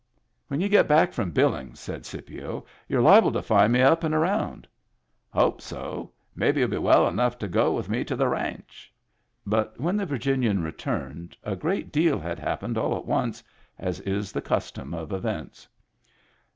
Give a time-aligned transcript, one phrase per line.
[0.47, 4.15] "When you get back from Billings," said Scipio," youVe liable to find me up and
[4.15, 4.67] around.""
[5.31, 6.11] Hope so.
[6.35, 8.91] Maybe you'll be well enough to go with me to the ranch."
[9.45, 13.43] But when the Virginian returned, a great deal had happened all at once,
[13.77, 15.67] as is the custom of events.